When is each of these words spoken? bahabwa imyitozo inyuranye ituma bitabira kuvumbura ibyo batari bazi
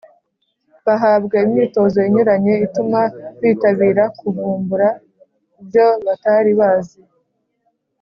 bahabwa 0.85 1.35
imyitozo 1.45 1.97
inyuranye 2.07 2.53
ituma 2.65 3.01
bitabira 3.41 4.03
kuvumbura 4.17 4.87
ibyo 5.61 5.85
batari 6.05 6.51
bazi 6.59 6.99